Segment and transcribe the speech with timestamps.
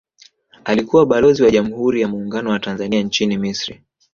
[0.63, 3.83] Alikuwa Balozi wa Jamhuri ya Muungano wa Tanzania nchini Misri